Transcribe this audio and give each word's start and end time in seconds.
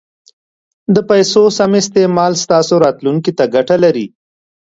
د 0.95 0.97
پیسو 1.09 1.43
سم 1.57 1.71
استعمال 1.81 2.33
ستاسو 2.43 2.73
راتلونکي 2.85 3.31
ته 3.37 3.43
ګټه 3.55 3.75
لري. 3.83 4.05